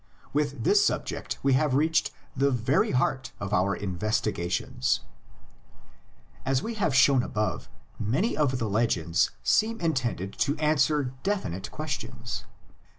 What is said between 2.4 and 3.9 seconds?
very heart of our